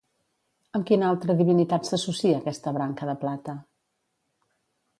[0.77, 3.55] Amb quina altra divinitat s'associa aquesta branca de plata?